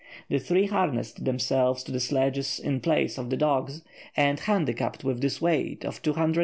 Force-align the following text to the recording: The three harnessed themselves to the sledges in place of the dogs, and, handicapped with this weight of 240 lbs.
The 0.29 0.39
three 0.39 0.65
harnessed 0.65 1.25
themselves 1.25 1.83
to 1.83 1.91
the 1.91 1.99
sledges 1.99 2.57
in 2.59 2.79
place 2.79 3.19
of 3.19 3.29
the 3.29 3.37
dogs, 3.37 3.83
and, 4.17 4.39
handicapped 4.39 5.03
with 5.03 5.21
this 5.21 5.39
weight 5.39 5.85
of 5.85 6.01
240 6.01 6.39
lbs. 6.39 6.39